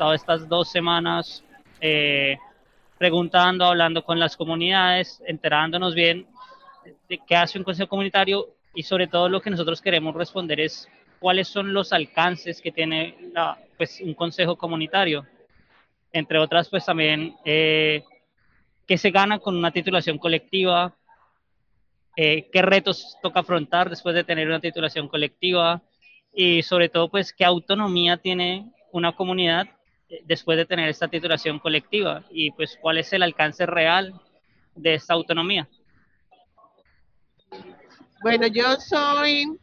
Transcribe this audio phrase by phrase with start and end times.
[0.00, 1.44] Estado estas dos semanas
[1.78, 2.38] eh,
[2.96, 6.26] preguntando, hablando con las comunidades, enterándonos bien
[7.06, 10.88] de qué hace un consejo comunitario y sobre todo lo que nosotros queremos responder es
[11.18, 15.26] cuáles son los alcances que tiene la, pues, un consejo comunitario.
[16.14, 18.02] Entre otras, pues también eh,
[18.86, 20.94] qué se gana con una titulación colectiva,
[22.16, 25.82] eh, qué retos toca afrontar después de tener una titulación colectiva
[26.32, 29.68] y sobre todo, pues, qué autonomía tiene una comunidad
[30.24, 34.20] después de tener esta titulación colectiva y pues cuál es el alcance real
[34.74, 35.68] de esta autonomía.
[38.22, 39.58] Bueno, yo soy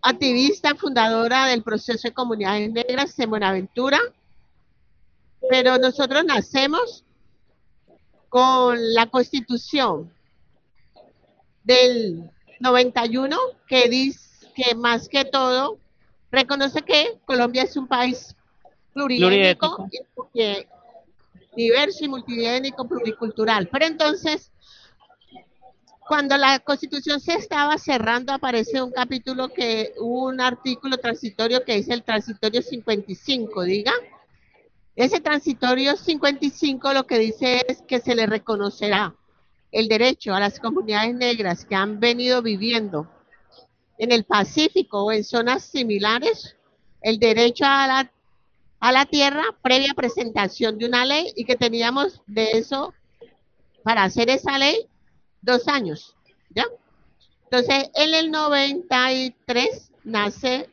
[0.00, 4.00] activista, fundadora del proceso de comunidades negras en Buenaventura,
[5.48, 7.04] pero nosotros nacemos
[8.28, 10.12] con la constitución
[11.62, 15.78] del 91 que dice que más que todo
[16.30, 18.34] reconoce que Colombia es un país
[18.92, 19.88] pluriétnico,
[21.56, 23.68] diverso y multiétnico, pluricultural.
[23.68, 24.50] Pero entonces,
[26.06, 31.92] cuando la constitución se estaba cerrando, aparece un capítulo que, un artículo transitorio que dice
[31.92, 33.92] el transitorio 55, diga.
[34.96, 39.14] Ese transitorio 55 lo que dice es que se le reconocerá
[39.70, 43.06] el derecho a las comunidades negras que han venido viviendo
[43.98, 46.56] en el Pacífico o en zonas similares
[47.02, 48.12] el derecho a la,
[48.80, 52.94] a la tierra previa presentación de una ley y que teníamos de eso
[53.82, 54.86] para hacer esa ley
[55.42, 56.16] dos años,
[56.50, 56.64] ¿ya?
[57.44, 60.68] Entonces, en el 93 nace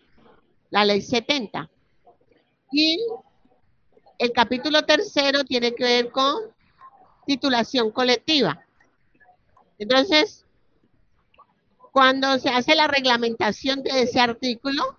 [0.70, 1.70] la ley 70
[2.72, 3.00] y
[4.20, 6.36] el capítulo tercero tiene que ver con
[7.26, 8.66] titulación colectiva.
[9.78, 10.46] Entonces,
[11.92, 14.98] cuando se hace la reglamentación de ese artículo,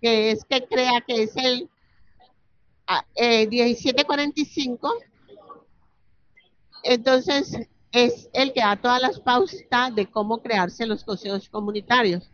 [0.00, 1.68] que es que crea que es el
[2.86, 4.94] ah, eh, 1745,
[6.84, 7.56] entonces
[7.92, 12.30] es el que da todas las pautas de cómo crearse los consejos comunitarios.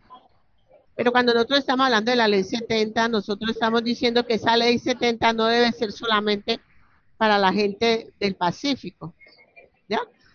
[0.95, 4.79] Pero cuando nosotros estamos hablando de la ley 70, nosotros estamos diciendo que esa ley
[4.79, 6.61] 70 no debe ser solamente
[7.17, 9.15] para la gente del Pacífico.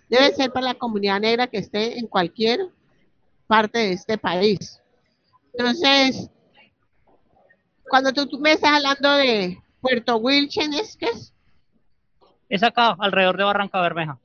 [0.09, 2.69] Debe ser para la comunidad negra que esté en cualquier
[3.47, 4.79] parte de este país.
[5.53, 6.29] Entonces,
[7.89, 11.33] cuando tú me estás hablando de Puerto Wilchen, ¿es que es?
[12.47, 14.17] Es acá, alrededor de Barranca Bermeja.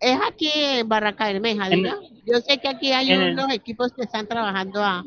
[0.00, 1.84] Es aquí en Barranca Bermeja, En-.
[2.26, 5.04] Yo sé que aquí hay el- unos equipos que están trabajando a...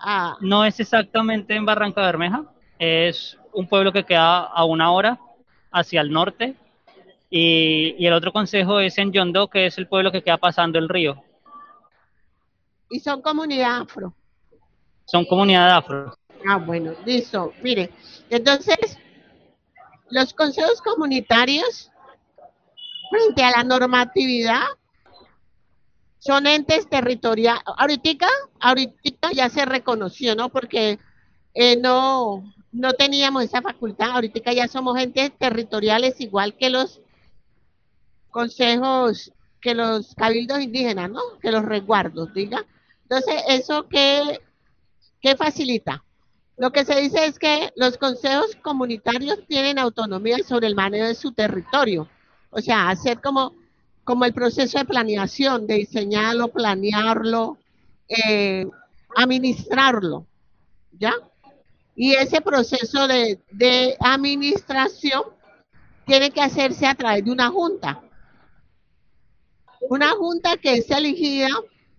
[0.00, 2.44] a No es exactamente en Barranca Bermeja,
[2.78, 5.18] es un pueblo que queda a una hora
[5.70, 6.54] hacia el norte
[7.30, 10.78] y, y el otro consejo es en Yondó, que es el pueblo que queda pasando
[10.78, 11.22] el río.
[12.90, 14.12] y son comunidad afro.
[15.06, 16.15] Son comunidad afro.
[16.44, 17.52] Ah, bueno, listo.
[17.62, 17.90] Mire,
[18.30, 18.98] entonces,
[20.10, 21.90] los consejos comunitarios,
[23.10, 24.64] frente a la normatividad,
[26.18, 27.62] son entes territoriales.
[27.66, 28.28] Ahorita,
[28.60, 30.48] ahorita ya se reconoció, ¿no?
[30.48, 30.98] Porque
[31.54, 34.10] eh, no, no teníamos esa facultad.
[34.10, 37.00] Ahorita ya somos entes territoriales igual que los
[38.30, 41.20] consejos, que los cabildos indígenas, ¿no?
[41.40, 42.64] Que los resguardos, diga.
[43.02, 44.40] Entonces, ¿eso qué,
[45.20, 46.04] qué facilita?
[46.56, 51.14] Lo que se dice es que los consejos comunitarios tienen autonomía sobre el manejo de
[51.14, 52.08] su territorio.
[52.50, 53.54] O sea, hacer como,
[54.04, 57.58] como el proceso de planeación, de diseñarlo, planearlo,
[58.08, 58.66] eh,
[59.14, 60.26] administrarlo.
[60.92, 61.12] ¿Ya?
[61.94, 65.24] Y ese proceso de, de administración
[66.06, 68.00] tiene que hacerse a través de una junta.
[69.90, 71.48] Una junta que es elegida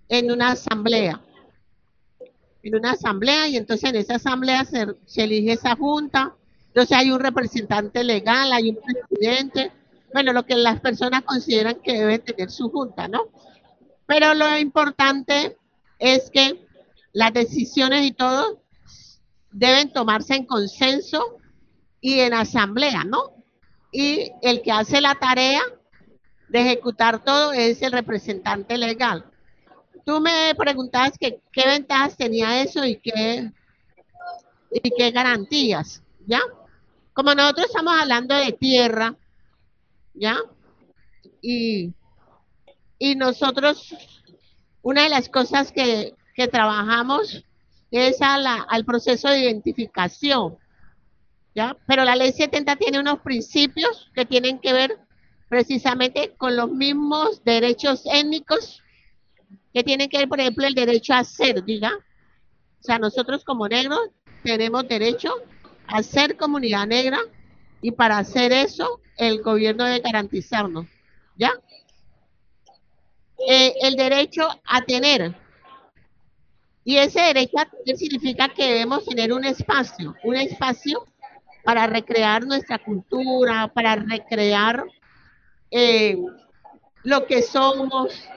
[0.10, 1.22] en una asamblea
[2.68, 6.36] en una asamblea y entonces en esa asamblea se, se elige esa junta,
[6.68, 9.72] entonces hay un representante legal, hay un presidente,
[10.14, 13.30] bueno, lo que las personas consideran que debe tener su junta, ¿no?
[14.06, 15.58] Pero lo importante
[16.00, 16.66] es que
[17.14, 18.62] las decisiones y todo
[19.52, 21.38] deben tomarse en consenso
[22.00, 23.34] y en asamblea, ¿no?
[23.92, 25.62] Y el que hace la tarea
[26.50, 29.26] de ejecutar todo es el representante legal.
[30.08, 33.52] Tú me preguntabas que qué ventajas tenía eso y qué,
[34.72, 36.40] y qué garantías, ¿ya?
[37.12, 39.18] Como nosotros estamos hablando de tierra,
[40.14, 40.38] ¿ya?
[41.42, 41.92] Y,
[42.98, 43.94] y nosotros,
[44.82, 47.44] una de las cosas que, que trabajamos
[47.92, 50.58] es a la, al proceso de identificación,
[51.54, 51.76] ¿ya?
[51.86, 54.98] Pero la ley 70 tiene unos principios que tienen que ver
[55.50, 58.82] precisamente con los mismos derechos étnicos
[59.78, 61.92] que tienen que ver, por ejemplo, el derecho a ser, diga.
[62.80, 64.00] O sea, nosotros como negros
[64.42, 65.32] tenemos derecho
[65.86, 67.20] a ser comunidad negra
[67.80, 70.88] y para hacer eso el gobierno debe garantizarnos,
[71.36, 71.52] ¿ya?
[73.48, 75.36] Eh, el derecho a tener.
[76.84, 81.06] Y ese derecho a tener significa que debemos tener un espacio, un espacio
[81.64, 84.84] para recrear nuestra cultura, para recrear
[85.70, 86.18] eh,
[87.04, 88.28] lo que somos,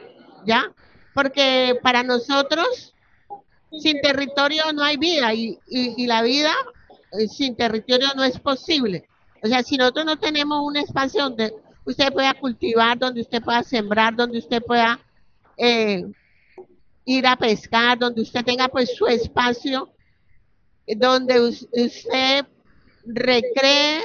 [0.45, 0.71] ¿ya?
[1.15, 2.95] Porque para nosotros,
[3.79, 5.59] sin territorio no hay vida y,
[6.07, 6.53] la vida
[7.13, 9.09] eh, sin territorio no es posible.
[9.43, 11.53] O sea, si nosotros no tenemos un espacio donde
[11.85, 15.01] usted pueda cultivar, donde usted pueda sembrar, donde usted pueda
[15.57, 16.05] eh,
[17.05, 19.93] ir a pescar, donde usted tenga pues su espacio,
[20.87, 22.47] donde usted
[23.07, 24.01] recree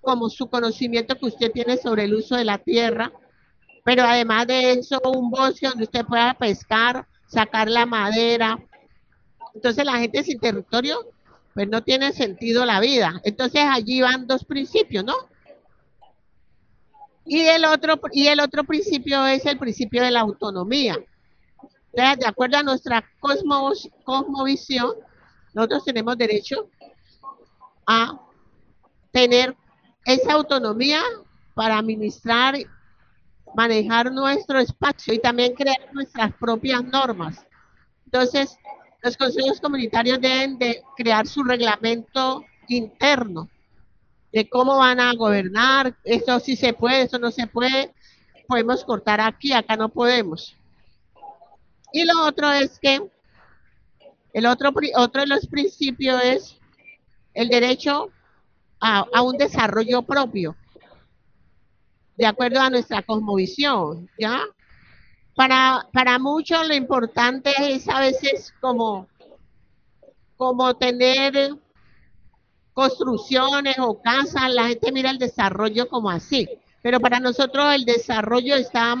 [0.00, 3.12] como su conocimiento que usted tiene sobre el uso de la tierra,
[3.86, 8.58] pero además de eso, un bosque donde usted pueda pescar, sacar la madera.
[9.54, 10.98] Entonces la gente sin territorio,
[11.54, 13.20] pues no tiene sentido la vida.
[13.22, 15.14] Entonces allí van dos principios, ¿no?
[17.24, 20.98] Y el otro, y el otro principio es el principio de la autonomía.
[21.92, 24.96] Entonces, de acuerdo a nuestra cosmos, cosmovisión,
[25.54, 26.68] nosotros tenemos derecho
[27.86, 28.20] a
[29.12, 29.56] tener
[30.04, 31.02] esa autonomía
[31.54, 32.56] para administrar,
[33.56, 37.44] manejar nuestro espacio y también crear nuestras propias normas.
[38.04, 38.58] Entonces,
[39.02, 43.48] los consejos comunitarios deben de crear su reglamento interno
[44.32, 47.94] de cómo van a gobernar, esto sí se puede, esto no se puede,
[48.46, 50.54] podemos cortar aquí, acá no podemos.
[51.92, 53.00] Y lo otro es que
[54.34, 56.58] el otro, otro de los principios es
[57.32, 58.10] el derecho
[58.80, 60.54] a, a, un desarrollo propio,
[62.16, 64.40] de acuerdo a nuestra cosmovisión, ¿ya?
[65.34, 69.06] Para, para muchos lo importante es a veces como,
[70.36, 71.50] como tener
[72.72, 76.48] construcciones o casas, la gente mira el desarrollo como así,
[76.82, 78.94] pero para nosotros el desarrollo está,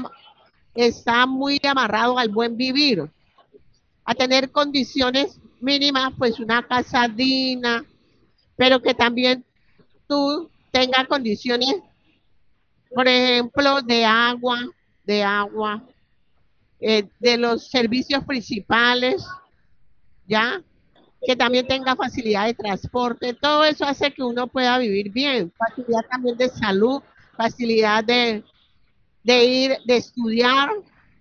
[0.74, 3.10] está muy amarrado al buen vivir,
[4.04, 7.84] a tener condiciones mínimas, pues una casa digna,
[8.56, 9.44] pero que también
[10.06, 11.76] tú tengas condiciones,
[12.94, 14.58] por ejemplo, de agua,
[15.04, 15.82] de agua,
[16.80, 19.26] eh, de los servicios principales,
[20.26, 20.62] ¿ya?
[21.26, 26.02] que también tenga facilidad de transporte, todo eso hace que uno pueda vivir bien, facilidad
[26.08, 27.02] también de salud,
[27.36, 28.44] facilidad de,
[29.24, 30.70] de ir, de estudiar,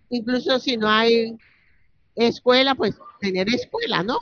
[0.10, 1.38] incluso si no hay
[2.16, 4.20] escuela, pues tener escuela, ¿no?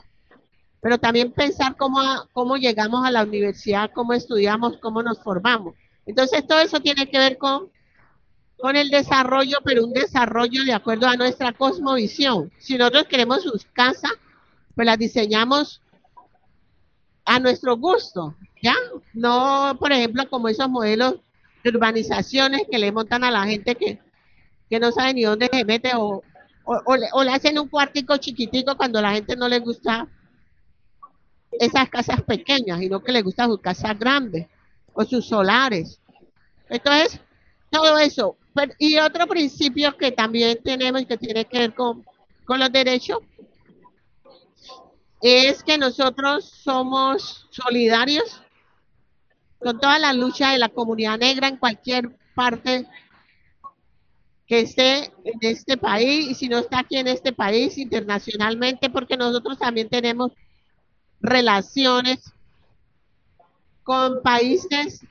[0.80, 2.00] Pero también pensar cómo,
[2.34, 5.76] cómo llegamos a la universidad, cómo estudiamos, cómo nos formamos.
[6.06, 7.70] Entonces todo eso tiene que ver con,
[8.58, 12.52] con el desarrollo, pero un desarrollo de acuerdo a nuestra cosmovisión.
[12.60, 14.12] Si nosotros queremos sus casas,
[14.76, 15.82] pues las diseñamos
[17.26, 18.76] a nuestro gusto, ¿ya?
[19.14, 21.16] No, por ejemplo, como esos modelos
[21.64, 24.00] de urbanizaciones que le montan a la gente que,
[24.70, 26.22] que no sabe ni dónde se mete o,
[26.66, 30.08] o, le, o, le, hacen un cuartico chiquitico cuando a la gente no le gusta
[31.52, 34.48] esas casas pequeñas, sino que le gusta sus casas grandes
[34.94, 36.00] o sus solares.
[36.70, 37.20] Entonces,
[37.70, 38.38] todo eso.
[38.54, 42.06] Pero, y otro principio que también tenemos y que tiene que ver con,
[42.46, 43.20] con los derechos
[45.22, 48.42] es que nosotros somos solidarios
[49.58, 52.86] con toda la lucha de la comunidad negra en cualquier parte
[54.46, 59.16] que esté en este país y si no está aquí en este país internacionalmente porque
[59.16, 60.34] nosotros también tenemos
[61.22, 62.34] relaciones
[63.84, 65.06] con países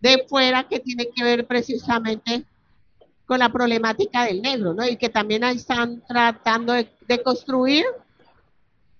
[0.00, 2.44] de fuera que tienen que ver precisamente
[3.26, 4.86] con la problemática del negro, ¿no?
[4.86, 7.84] Y que también están tratando de, de construir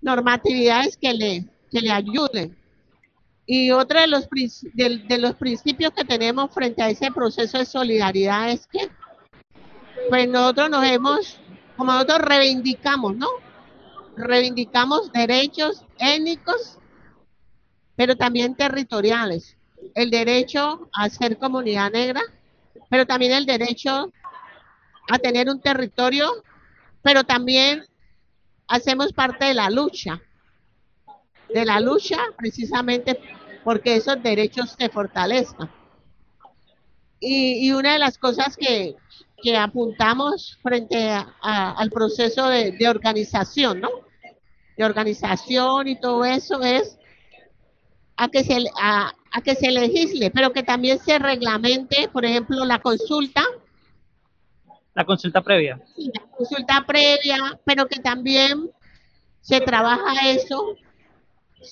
[0.01, 2.57] normatividades que le, que le ayuden.
[3.47, 4.29] Y otro de los,
[4.75, 8.89] de, de, los principios que tenemos frente a ese proceso de solidaridad es que
[10.09, 11.39] pues nosotros nos hemos,
[11.77, 13.29] como nosotros reivindicamos, ¿no?
[14.17, 16.79] Reivindicamos derechos étnicos,
[18.03, 19.57] pero también territoriales.
[19.95, 22.21] El derecho a ser comunidad negra,
[22.91, 24.11] pero también el derecho
[25.09, 26.29] a tener un territorio,
[27.01, 27.85] pero también
[28.67, 30.21] hacemos parte de la lucha,
[31.55, 33.21] de la lucha precisamente
[33.63, 35.71] porque esos derechos se fortalezcan.
[37.21, 38.97] Y, una de las cosas que,
[39.41, 43.91] que apuntamos frente a- al proceso de organización, ¿no?
[44.77, 46.99] De organización y todo eso es
[48.17, 52.65] a que se a, a que se legisle, pero que también se reglamente, por ejemplo,
[52.65, 53.43] la consulta,
[54.95, 55.81] La consulta previa.
[55.97, 58.71] sí, la consulta previa, pero que también
[59.41, 60.77] se trabaja eso.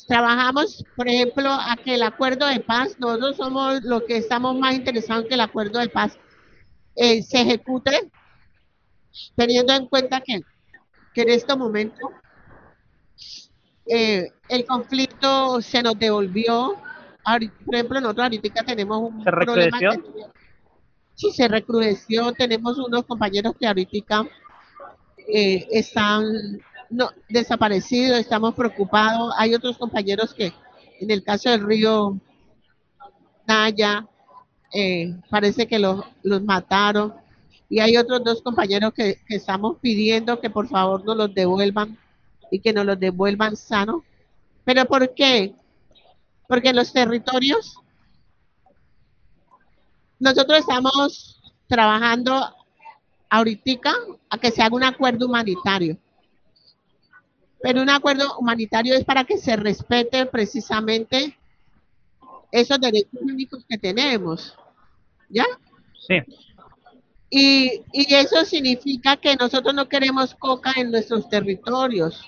[0.06, 4.74] Trabajamos, por ejemplo, a que el acuerdo de paz, nosotros somos los que estamos más
[4.74, 6.18] interesados en que el acuerdo de paz
[6.94, 8.10] eh, se ejecute,
[9.36, 10.40] teniendo en cuenta que,
[11.12, 12.08] que en este momento
[13.90, 16.76] eh, el conflicto se nos devolvió.
[17.64, 20.00] Por ejemplo, nosotros ahorita tenemos un ¿Se problema que-
[21.14, 22.32] sí, se recrudeció.
[22.32, 24.26] Tenemos unos compañeros que ahorita
[25.32, 26.24] eh, están
[26.88, 29.34] no, desaparecidos, estamos preocupados.
[29.36, 30.52] Hay otros compañeros que,
[31.00, 32.16] en el caso del río
[33.46, 34.06] Naya,
[34.72, 37.14] eh, parece que los, los mataron.
[37.68, 41.96] Y hay otros dos compañeros que, que estamos pidiendo que por favor nos los devuelvan
[42.50, 44.02] y que nos los devuelvan sanos.
[44.64, 45.54] ¿Pero por qué?
[46.48, 47.76] Porque los territorios
[50.18, 52.54] nosotros estamos trabajando
[53.30, 53.92] ahorita
[54.28, 55.96] a que se haga un acuerdo humanitario.
[57.62, 61.38] Pero un acuerdo humanitario es para que se respete precisamente
[62.52, 64.56] esos derechos únicos que tenemos.
[65.28, 65.46] ¿Ya?
[66.06, 66.16] Sí.
[67.30, 72.20] Y, y eso significa que nosotros no queremos coca en nuestros territorios.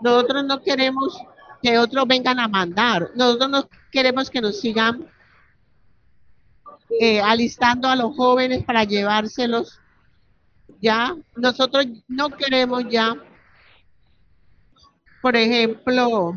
[0.00, 1.16] Nosotros no queremos
[1.62, 3.10] que otros vengan a mandar.
[3.14, 5.06] Nosotros no queremos que nos sigan
[7.00, 9.78] eh, alistando a los jóvenes para llevárselos.
[10.80, 13.16] Ya, nosotros no queremos ya,
[15.22, 16.36] por ejemplo,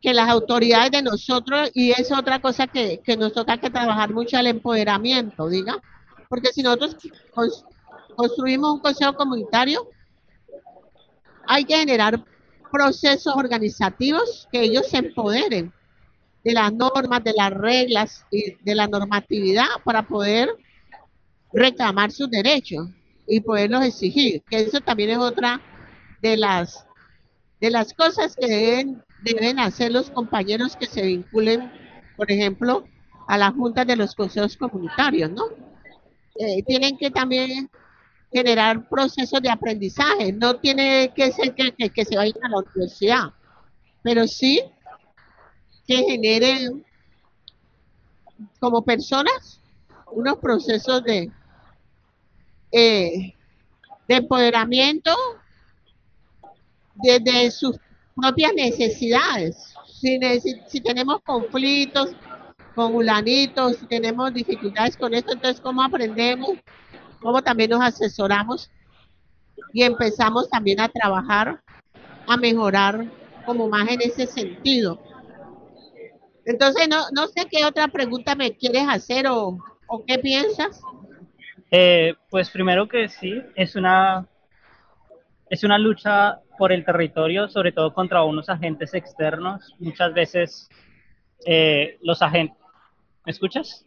[0.00, 4.12] que las autoridades de nosotros, y es otra cosa que, que nos toca que trabajar
[4.12, 5.80] mucho el empoderamiento, diga,
[6.32, 6.96] porque si nosotros
[7.34, 7.62] cons-
[8.16, 9.86] construimos un consejo comunitario,
[11.46, 12.24] hay que generar
[12.72, 15.70] procesos organizativos que ellos se empoderen
[16.42, 20.48] de las normas, de las reglas y de la normatividad para poder
[21.52, 22.88] reclamar sus derechos
[23.26, 25.60] y poderlos exigir, que eso también es otra
[26.22, 26.86] de las
[27.60, 31.70] de las cosas que deben, deben hacer los compañeros que se vinculen,
[32.16, 32.86] por ejemplo,
[33.28, 35.71] a las juntas de los consejos comunitarios, ¿no?
[36.34, 37.70] Eh, tienen que también
[38.32, 43.32] generar procesos de aprendizaje, no tiene que ser que, que, se vayan a la universidad,
[44.02, 44.62] pero sí
[45.86, 46.82] que generen
[48.58, 49.60] como personas
[50.10, 51.30] unos procesos de,
[52.70, 53.34] eh,
[54.08, 55.14] de empoderamiento
[56.94, 57.76] desde sus
[58.14, 59.74] propias necesidades.
[60.00, 62.10] Si, necesi- si tenemos conflictos
[62.74, 66.50] con ulanitos, tenemos dificultades con esto, entonces ¿cómo aprendemos?
[67.20, 68.70] ¿Cómo también nos asesoramos?
[69.72, 71.62] Y empezamos también a trabajar,
[72.26, 73.06] a mejorar
[73.46, 75.00] como más en ese sentido.
[76.44, 80.80] Entonces, no, no sé qué otra pregunta me quieres hacer o, o qué piensas.
[81.70, 84.26] Eh, pues primero que sí, es una,
[85.48, 89.74] es una lucha por el territorio, sobre todo contra unos agentes externos.
[89.78, 90.68] Muchas veces
[91.46, 92.61] eh, los agentes...
[93.24, 93.84] ¿Me escuchas?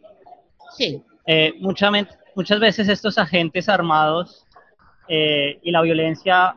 [0.76, 1.90] Sí, Eh, mucha
[2.36, 4.44] muchas veces estos agentes armados
[5.08, 6.54] eh, y la violencia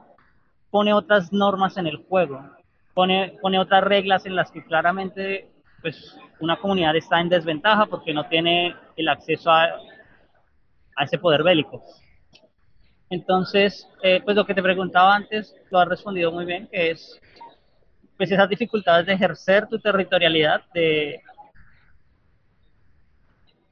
[0.70, 2.40] pone otras normas en el juego,
[2.94, 5.50] pone, pone otras reglas en las que claramente
[5.82, 9.64] pues, una comunidad está en desventaja porque no tiene el acceso a,
[10.96, 11.84] a ese poder bélico.
[13.10, 17.20] Entonces, eh, pues lo que te preguntaba antes, lo has respondido muy bien, que es
[18.18, 21.22] pues esas dificultades de ejercer tu territorialidad, de,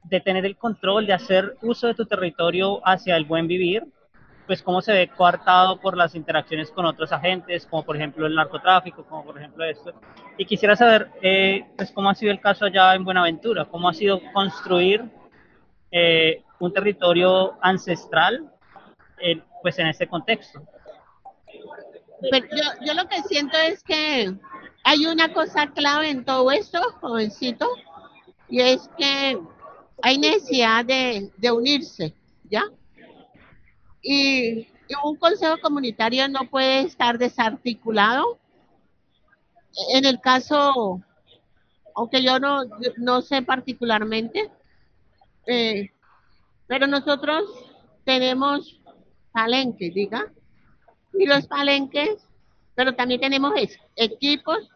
[0.08, 3.84] de tener el control, de hacer uso de tu territorio hacia el buen vivir,
[4.46, 8.34] pues cómo se ve coartado por las interacciones con otros agentes, como por ejemplo el
[8.34, 9.92] narcotráfico, como por ejemplo esto.
[10.38, 13.94] Y quisiera saber, eh, pues cómo ha sido el caso allá en Buenaventura, cómo ha
[13.94, 15.04] sido construir
[15.90, 18.50] eh, un territorio ancestral,
[19.20, 20.62] eh, pues en este contexto.
[22.30, 24.32] pero yo, yo lo que siento es que
[24.84, 27.68] hay una cosa clave en todo esto, jovencito,
[28.48, 29.38] y es que
[30.02, 32.14] hay necesidad de, de unirse,
[32.44, 32.64] ¿ya?
[34.02, 34.68] Y,
[35.04, 38.38] un consejo comunitario no puede estar desarticulado.
[39.92, 41.02] En el caso,
[41.94, 42.62] aunque yo no,
[42.96, 44.50] no sé particularmente,
[45.46, 45.90] eh,
[46.66, 47.44] pero nosotros
[48.04, 48.80] tenemos
[49.30, 50.32] Palenque, diga,
[51.12, 52.26] y los palenques,
[52.74, 53.52] pero también tenemos
[53.94, 54.68] equipos,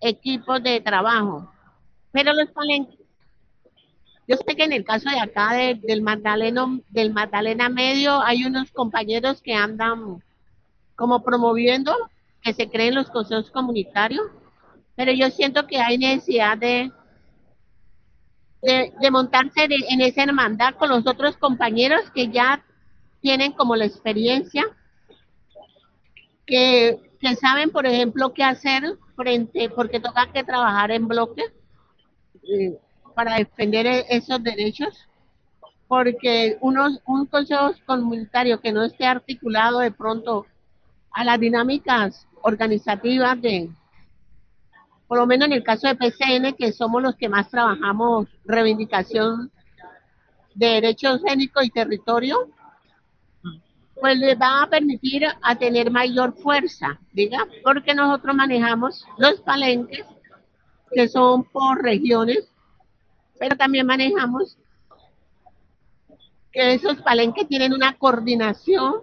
[0.00, 1.50] equipos de trabajo.
[2.12, 2.99] Pero los palenques,
[4.30, 8.44] yo sé que en el caso de acá de- del Magdalena, del Magdalena Medio hay
[8.44, 10.22] unos compañeros que andan
[10.94, 11.92] como promoviendo
[12.40, 14.24] que se creen los consejos comunitarios,
[14.94, 16.92] pero yo siento que hay necesidad de,
[18.62, 22.64] de, montarse en esa hermandad con los otros compañeros que ya
[23.20, 24.64] tienen como la experiencia,
[26.46, 31.42] que, que saben, por ejemplo, qué hacer frente, porque toca que trabajar en bloque
[32.44, 32.78] eh,
[33.14, 35.08] para defender e- esos derechos,
[35.88, 40.46] porque unos, un consejo comunitario que no esté articulado de pronto
[41.12, 43.70] a las dinámicas organizativas de,
[45.08, 49.50] por lo menos en el caso de PCN, que somos los que más trabajamos reivindicación
[50.54, 52.48] de derechos escénicos y territorio,
[54.00, 60.06] pues les va a permitir a tener mayor fuerza, diga, porque nosotros manejamos los palenques,
[60.92, 62.48] que son por regiones,
[63.40, 64.58] pero también manejamos
[66.52, 68.96] que esos palenques tienen una coordinación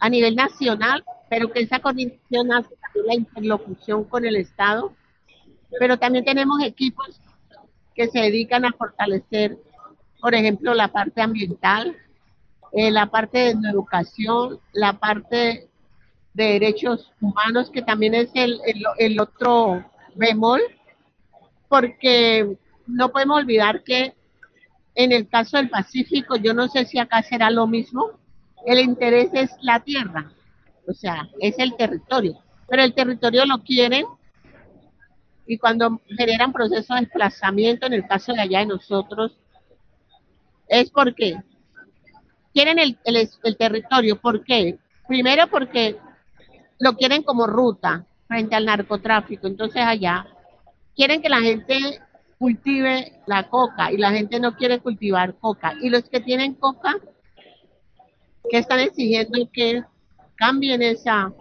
[0.00, 4.92] a nivel nacional, pero que esa coordinación hace también la interlocución con el Estado,
[5.78, 7.20] pero también tenemos equipos
[7.94, 9.56] que se dedican a fortalecer,
[10.20, 11.96] por ejemplo, la parte ambiental,
[12.72, 15.68] eh, la parte de educación, la parte
[16.34, 19.84] de derechos humanos, que también es el, el, el otro
[20.16, 20.60] bemol,
[21.68, 24.14] porque no podemos olvidar que
[24.94, 28.18] en el caso del Pacífico, yo no sé si acá será lo mismo,
[28.66, 30.32] el interés es la tierra,
[30.86, 34.04] o sea, es el territorio, pero el territorio lo quieren
[35.46, 39.38] y cuando generan procesos de desplazamiento, en el caso de allá de nosotros,
[40.66, 41.36] es porque
[42.52, 44.20] quieren el, el, el territorio.
[44.20, 44.78] ¿Por qué?
[45.06, 45.96] Primero porque
[46.78, 49.46] lo quieren como ruta frente al narcotráfico.
[49.46, 50.26] Entonces allá
[50.94, 51.98] quieren que la gente
[52.38, 55.74] cultive la coca y la gente no quiere cultivar coca.
[55.80, 56.96] Y los que tienen coca,
[58.50, 59.82] que están exigiendo que
[60.36, 61.32] cambien esa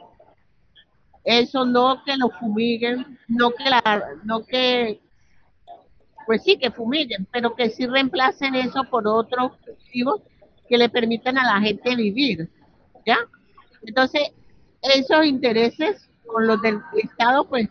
[1.28, 5.02] eso no que lo fumiguen, no que la, no que
[6.26, 10.22] pues sí que fumiguen, pero que sí reemplacen eso por otros cultivos
[10.70, 12.50] que le permitan a la gente vivir,
[13.06, 13.18] ¿ya?
[13.82, 14.32] Entonces,
[14.82, 17.70] esos intereses con los del Estado, pues,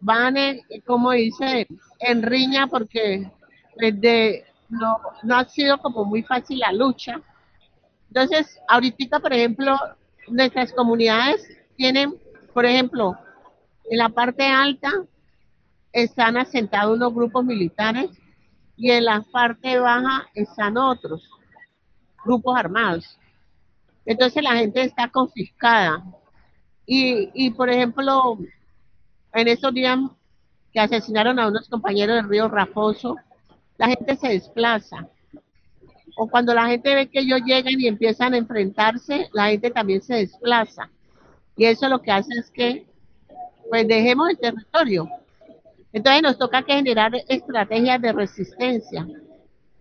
[0.00, 1.66] van, en, como dice,
[2.02, 3.30] en riña porque
[3.76, 7.20] desde, no, no ha sido como muy fácil la lucha.
[8.08, 9.78] Entonces, ahorita, por ejemplo,
[10.28, 12.14] nuestras comunidades tienen,
[12.52, 13.16] por ejemplo,
[13.90, 14.90] en la parte alta
[15.92, 18.10] están asentados unos grupos militares
[18.76, 21.28] y en la parte baja están otros
[22.24, 23.18] grupos armados.
[24.04, 26.02] Entonces la gente está confiscada.
[26.86, 28.38] Y, y por ejemplo,
[29.34, 29.98] en esos días
[30.72, 33.16] que asesinaron a unos compañeros del río Raposo,
[33.78, 35.08] la gente se desplaza.
[36.16, 40.02] O cuando la gente ve que ellos llegan y empiezan a enfrentarse, la gente también
[40.02, 40.90] se desplaza.
[41.56, 42.86] Y eso lo que hace es que,
[43.68, 45.08] pues dejemos el territorio.
[45.92, 49.06] Entonces nos toca que generar estrategias de resistencia.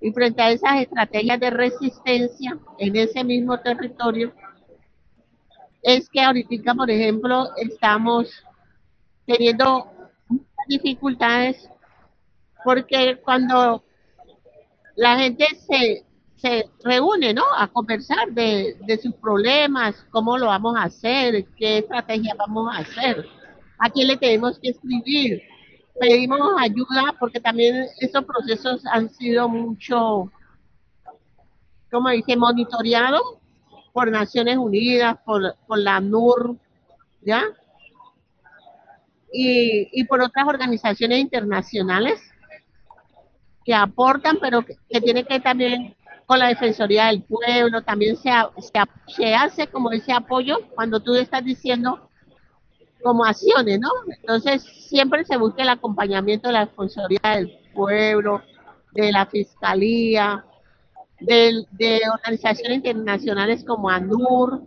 [0.02, 4.34] Y frente a esas estrategias de resistencia en ese mismo territorio,
[5.84, 8.30] es que ahorita, por ejemplo, estamos
[9.26, 9.91] teniendo
[10.68, 11.70] dificultades
[12.64, 13.84] porque cuando
[14.96, 17.44] la gente se, se reúne, ¿no?
[17.58, 22.80] A conversar de, de sus problemas, cómo lo vamos a hacer, qué estrategia vamos a
[22.80, 23.26] hacer,
[23.80, 25.42] a quién le tenemos que escribir,
[26.00, 30.32] pedimos ayuda porque también esos procesos han sido mucho,
[31.92, 33.22] como dice, monitoreados
[33.94, 36.58] por Naciones Unidas, por, por la NUR,
[37.22, 37.44] ¿ya?
[39.34, 42.22] Y, y por otras organizaciones internacionales
[43.64, 45.96] que aportan, pero que, que tiene que también
[46.32, 48.30] con la Defensoría del Pueblo, también se,
[49.36, 52.10] hace como ese apoyo cuando tú estás diciendo
[53.04, 53.90] como acciones, ¿no?
[54.18, 58.42] Entonces siempre se busca el acompañamiento de la Defensoría del Pueblo,
[58.94, 60.46] de la Fiscalía,
[61.20, 64.62] de, de organizaciones internacionales como ANUR,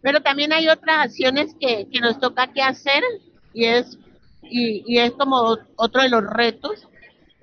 [0.00, 3.04] pero también hay otras acciones que, que nos toca que hacer
[3.52, 3.98] y es,
[4.42, 6.86] y, y es como otro de los retos,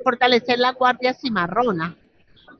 [0.03, 1.95] fortalecer la guardia cimarrona,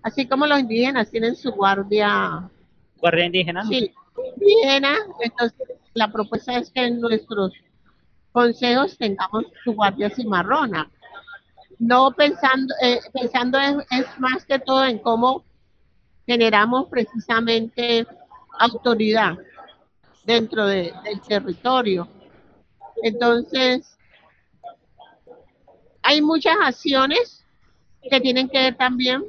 [0.03, 2.49] así como los indígenas tienen su guardia...
[2.97, 3.63] ¿Guardia indígena?
[3.65, 3.93] Sí,
[4.35, 7.53] indígena, entonces la propuesta es que en nuestros
[8.31, 10.89] consejos tengamos su guardia cimarrona.
[11.79, 15.43] No pensando, eh, pensando es, es, más que todo en cómo
[16.25, 18.05] generamos precisamente
[18.59, 19.37] autoridad
[20.25, 22.07] dentro de- del territorio.
[23.03, 23.97] Entonces,
[26.03, 27.43] hay muchas acciones
[28.09, 29.23] que tienen que ver también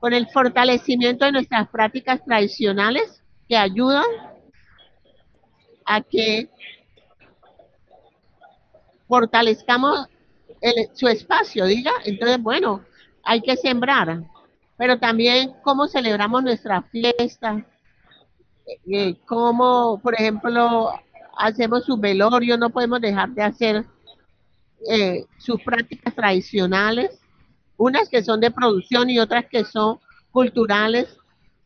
[0.00, 4.04] con el fortalecimiento de nuestras prácticas tradicionales que ayudan
[5.86, 6.48] a que
[9.08, 10.08] fortalezcamos
[10.60, 11.92] el- su espacio, diga.
[12.04, 12.84] Entonces, bueno,
[13.22, 14.22] hay que sembrar,
[14.76, 17.62] pero también cómo celebramos nuestras fiestas,
[18.86, 20.90] eh, cómo, por ejemplo,
[21.38, 23.84] hacemos su velorio, no podemos dejar de hacer
[24.90, 27.18] eh, sus prácticas tradicionales,
[27.76, 29.98] unas que son de producción y otras que son
[30.30, 31.16] culturales,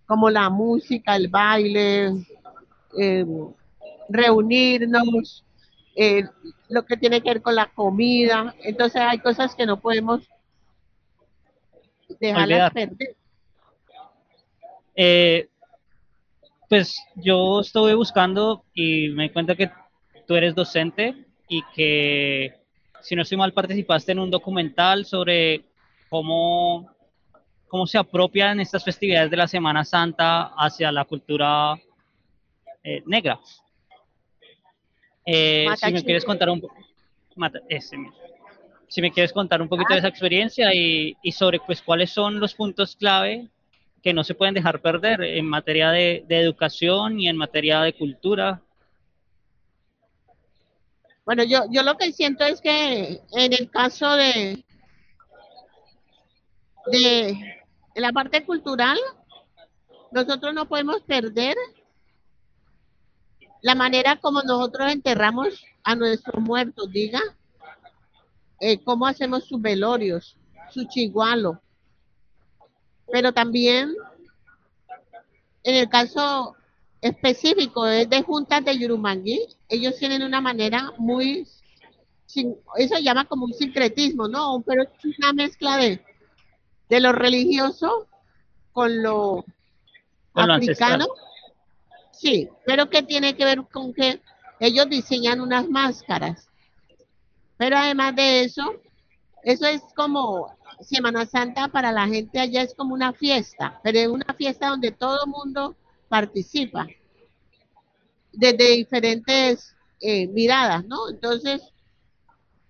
[0.06, 2.12] como la música, el baile,
[2.98, 3.26] eh,
[4.08, 5.44] reunirnos,
[5.96, 6.24] eh,
[6.68, 8.54] lo que tiene que ver con la comida.
[8.62, 10.22] Entonces hay cosas que no podemos
[12.20, 12.72] dejarlas Olvidar.
[12.72, 13.16] perder.
[14.94, 15.48] Eh,
[16.68, 19.70] pues yo estuve buscando y me di cuenta que
[20.26, 21.14] tú eres docente
[21.48, 22.54] y que,
[23.00, 25.64] si no estoy mal, participaste en un documental sobre
[26.10, 26.90] cómo,
[27.68, 31.74] cómo se apropian estas festividades de la Semana Santa hacia la cultura
[32.84, 33.40] eh, negra.
[35.24, 36.62] Eh, si me quieres contar un
[37.36, 37.60] Mata-.
[38.88, 39.94] Si me quieres contar un poquito Ah.
[39.94, 43.48] de esa experiencia y, y sobre pues cuáles son los puntos clave
[44.08, 48.62] que no se pueden dejar perder en materia de, educación y en materia de cultura.
[51.26, 54.64] Bueno, yo, yo lo que siento es que en el caso de,
[56.86, 57.38] de,
[57.94, 58.96] de la parte cultural,
[60.10, 61.54] nosotros no podemos perder
[63.60, 67.20] la manera como nosotros enterramos a nuestros muertos, diga,
[68.58, 70.34] eh, cómo hacemos sus velorios,
[70.70, 71.60] su chigualo.
[73.10, 73.94] Pero también,
[75.62, 76.56] en el caso
[77.00, 81.46] específico es de juntas de Yurumangui, ellos tienen una manera muy,
[82.26, 84.62] eso se llama como un sincretismo, ¿no?
[84.66, 86.04] Pero es una mezcla de,
[86.88, 88.06] de lo religioso
[88.72, 89.44] con lo
[90.32, 91.06] Con lo africano.
[92.12, 94.20] Sí, pero que tiene que ver con que
[94.58, 96.48] ellos diseñan unas máscaras.
[97.56, 98.74] Pero además de eso,
[99.44, 104.08] eso es como Semana Santa para la gente allá es como una fiesta, pero es
[104.08, 105.76] una fiesta donde todo el mundo
[106.08, 106.86] participa
[108.32, 111.08] desde diferentes eh, miradas, ¿no?
[111.10, 111.62] Entonces,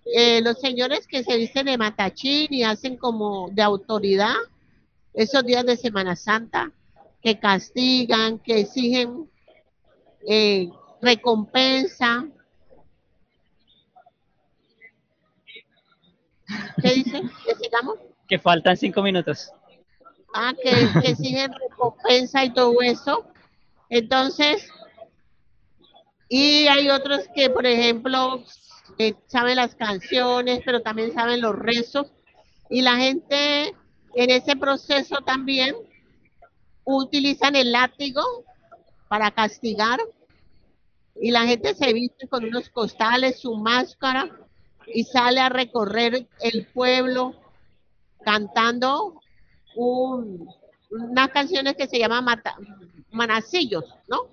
[0.05, 4.33] eh, los señores que se visten de matachín y hacen como de autoridad
[5.13, 6.71] esos días de Semana Santa,
[7.21, 9.29] que castigan, que exigen
[10.27, 10.69] eh,
[11.01, 12.27] recompensa.
[16.81, 17.21] ¿Qué dice?
[17.45, 17.97] ¿Que sigamos?
[18.27, 19.51] Que faltan cinco minutos.
[20.33, 23.25] Ah, que, que exigen recompensa y todo eso.
[23.89, 24.69] Entonces,
[26.29, 28.43] y hay otros que, por ejemplo,
[28.99, 32.11] eh, saben las canciones, pero también saben los rezos.
[32.69, 33.75] Y la gente
[34.13, 35.75] en ese proceso también
[36.83, 38.21] utilizan el látigo
[39.07, 39.99] para castigar.
[41.15, 44.29] Y la gente se viste con unos costales, su máscara,
[44.93, 47.35] y sale a recorrer el pueblo
[48.23, 49.21] cantando
[49.75, 50.47] un-
[50.91, 52.57] unas canciones que se llaman mata-
[53.11, 54.27] manacillos, ¿no?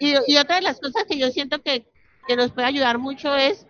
[0.00, 1.86] Y, otra de las cosas que yo siento que,
[2.26, 3.66] que nos puede ayudar mucho es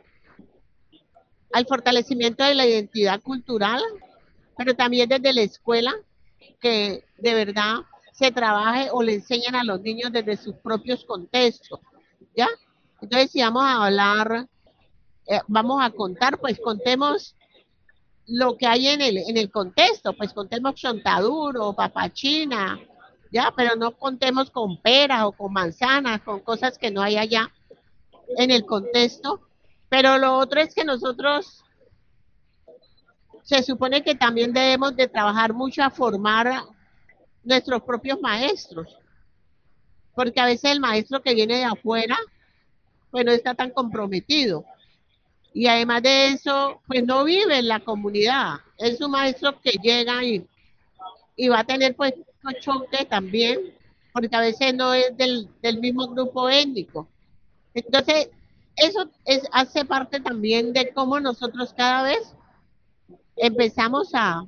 [1.53, 3.83] al fortalecimiento de la identidad cultural,
[4.57, 5.95] pero también desde la escuela,
[6.61, 7.77] que de verdad
[8.13, 11.81] se trabaje o le enseñan a los niños desde sus propios contextos,
[12.37, 12.49] ¿ya?
[13.01, 14.47] Entonces, si vamos a hablar,
[15.29, 17.37] eh, vamos a contar, pues contemos
[18.27, 22.79] lo que hay en el, en el contexto, pues contemos chontaduro, papachina,
[23.31, 27.51] ya, pero no contemos con peras o con manzanas, con cosas que no hay allá
[28.37, 29.41] en el contexto.
[29.89, 31.65] Pero lo otro es que nosotros
[33.43, 36.65] se supone que también debemos de trabajar mucho a formar
[37.43, 38.95] nuestros propios maestros,
[40.15, 42.19] porque a veces el maestro que viene de afuera,
[43.11, 44.67] pues no está tan comprometido.
[45.53, 48.61] Y además de eso, pues no vive en la comunidad.
[48.77, 50.47] Es un maestro que llega y,
[51.37, 52.15] y va a tener pues
[52.61, 53.75] choque también,
[54.13, 57.09] porque a veces no es del, del mismo grupo étnico.
[57.75, 58.31] Entonces,
[58.77, 62.35] eso es, hace parte también de cómo nosotros cada vez
[63.37, 64.45] empezamos a,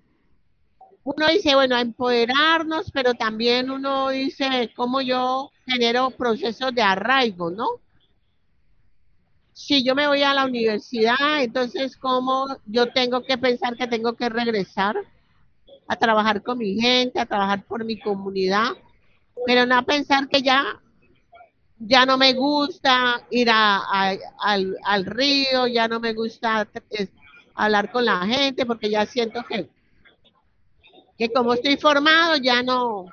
[1.05, 7.51] uno dice, bueno, a empoderarnos, pero también uno dice, cómo yo genero procesos de arraigo,
[7.51, 7.67] ¿no?
[9.67, 14.15] Si yo me voy a la universidad, entonces, ¿cómo yo tengo que pensar que tengo
[14.15, 14.97] que regresar
[15.87, 18.73] a trabajar con mi gente, a trabajar por mi comunidad?
[19.47, 20.81] pero no a pensar que ya,
[21.79, 23.79] ya no me gusta ir a,
[24.39, 26.69] al, al río, ya no me gusta
[27.55, 29.69] hablar con la gente, porque ya siento que,
[31.17, 33.07] que como estoy formado, ya no,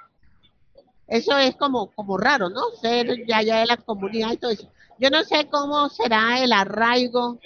[1.07, 2.61] eso es como, como raro, ¿no?
[2.81, 4.69] Ser ya, ya de la comunidad y todo eso.
[4.99, 7.39] Yo no sé cómo será el arraigo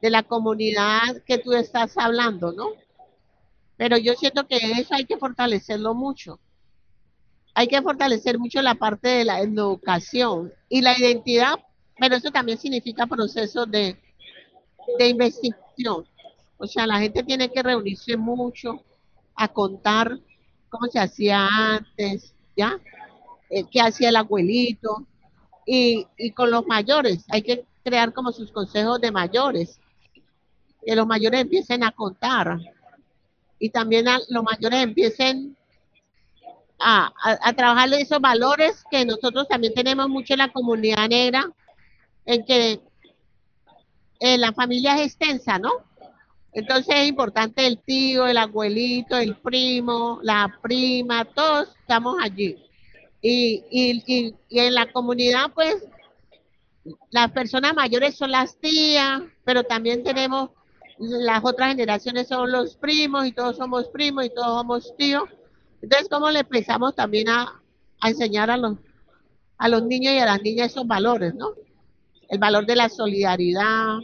[0.00, 2.70] de la comunidad que tú estás hablando, ¿no?
[3.76, 6.40] Pero yo siento que eso hay que fortalecerlo mucho.
[7.54, 11.54] Hay que fortalecer mucho la parte de la educación y la identidad,
[11.98, 14.00] pero eso también significa procesos de,
[14.98, 16.06] de investigación.
[16.58, 18.82] O sea, la gente tiene que reunirse mucho
[19.34, 20.18] a contar
[20.68, 22.78] cómo se hacía antes, ¿ya?
[23.50, 25.06] Eh, qué hacía el abuelito.
[25.66, 29.80] Y, y con los mayores, hay que crear como sus consejos de mayores,
[30.84, 32.58] que los mayores empiecen a contar
[33.58, 35.56] y también los mayores empiecen
[36.80, 41.48] a, a, trabajar esos valores que nosotros también tenemos mucho en la comunidad negra,
[42.26, 42.80] en que
[44.20, 45.70] la familia es extensa, ¿no?
[46.52, 52.56] Entonces es importante el tío, el abuelito, el primo, la prima, todos estamos allí.
[53.22, 55.76] Y, y, y, y en la comunidad, pues,
[57.10, 60.50] las personas mayores son las tías, pero también tenemos
[60.98, 65.24] las otras generaciones son los primos y todos somos primos y todos somos tíos.
[65.80, 67.60] Entonces, ¿cómo le empezamos también a,
[68.00, 68.76] a enseñar a los,
[69.58, 71.50] a los niños y a las niñas esos valores, ¿no?
[72.28, 73.98] El valor de la solidaridad,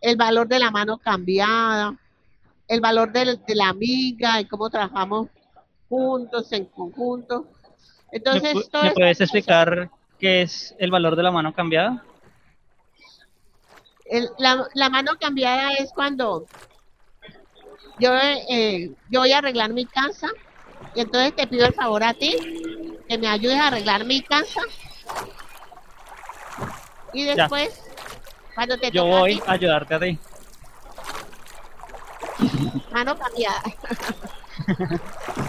[0.00, 1.98] el valor de la mano cambiada,
[2.68, 5.28] el valor de, de la amiga y cómo trabajamos
[5.88, 7.46] juntos, en conjunto.
[8.14, 12.04] ¿Me, Entonces, todo me eso- puedes explicar qué es el valor de la mano cambiada?
[14.06, 16.46] el- la, la mano cambiada es cuando
[17.98, 18.12] yo,
[18.50, 20.28] eh, yo voy a arreglar mi casa
[20.94, 22.36] y entonces te pido el favor a ti
[23.08, 24.60] que me ayudes a arreglar mi casa
[27.12, 27.34] y Ya.
[27.36, 27.68] después
[28.54, 30.18] cuando te Yo toca a voy ti, a ayudarte a ti.
[32.92, 33.62] mano cambiada